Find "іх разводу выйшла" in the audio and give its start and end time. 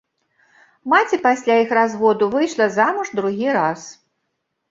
1.65-2.65